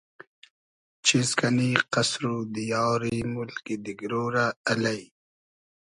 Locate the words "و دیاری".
2.33-3.17